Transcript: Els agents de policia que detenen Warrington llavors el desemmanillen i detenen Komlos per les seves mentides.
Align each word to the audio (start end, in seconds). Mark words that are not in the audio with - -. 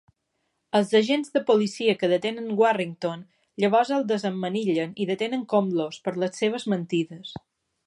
Els 0.77 0.93
agents 0.99 1.27
de 1.35 1.41
policia 1.49 1.95
que 2.03 2.09
detenen 2.13 2.47
Warrington 2.61 3.21
llavors 3.65 3.93
el 3.99 4.09
desemmanillen 4.13 4.97
i 5.05 5.09
detenen 5.13 5.47
Komlos 5.55 6.03
per 6.09 6.17
les 6.25 6.43
seves 6.45 6.69
mentides. 6.77 7.39